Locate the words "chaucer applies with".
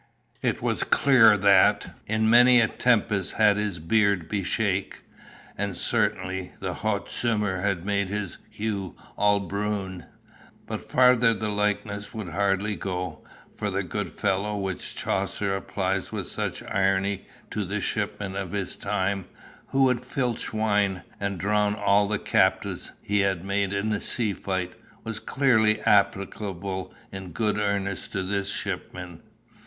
14.95-16.27